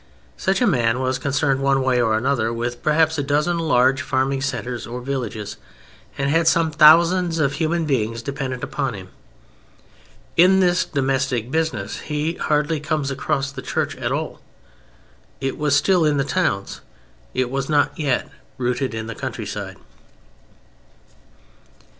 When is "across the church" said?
13.11-13.95